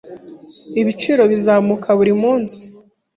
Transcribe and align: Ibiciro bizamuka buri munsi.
Ibiciro 0.81 1.23
bizamuka 1.31 1.89
buri 1.97 2.13
munsi. 2.21 2.61